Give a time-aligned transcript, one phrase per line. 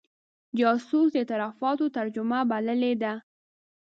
[0.59, 3.13] جاسوس د اعترافاتو ترجمه بللې ده.